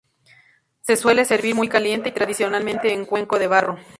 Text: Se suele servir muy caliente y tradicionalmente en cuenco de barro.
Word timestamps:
Se 0.81 0.95
suele 0.97 1.25
servir 1.25 1.53
muy 1.53 1.69
caliente 1.69 2.09
y 2.09 2.11
tradicionalmente 2.11 2.91
en 2.91 3.05
cuenco 3.05 3.37
de 3.37 3.45
barro. 3.45 3.77